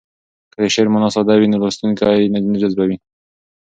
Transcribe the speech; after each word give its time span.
که 0.53 0.57
د 0.63 0.65
شعر 0.73 0.87
مانا 0.93 1.09
ساده 1.15 1.33
وي 1.37 1.47
نو 1.51 1.57
لوستونکی 1.63 2.23
نه 2.51 2.57
جذبوي. 2.61 2.97